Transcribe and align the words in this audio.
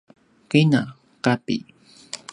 kina: 0.49 0.81
kapi 1.25 1.57